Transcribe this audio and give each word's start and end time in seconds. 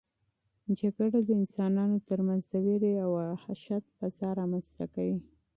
جګړه 0.79 1.19
د 1.27 1.29
انسانانو 1.41 1.97
ترمنځ 2.09 2.43
د 2.51 2.53
وېرې 2.65 2.93
او 3.03 3.09
وحشت 3.15 3.83
فضا 3.97 4.29
رامنځته 4.39 4.85
کوي. 4.93 5.17